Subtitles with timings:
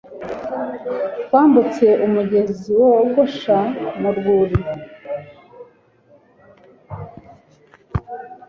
[1.23, 3.57] Twambutse umugozi wogosha
[3.99, 4.57] mu rwuri